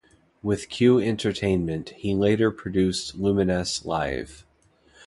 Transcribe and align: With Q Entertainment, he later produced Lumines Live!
With 0.41 0.67
Q 0.69 0.99
Entertainment, 0.99 1.89
he 1.91 2.15
later 2.15 2.49
produced 2.49 3.21
Lumines 3.21 3.85
Live! 3.85 4.47